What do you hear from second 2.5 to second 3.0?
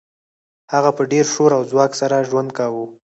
کاوه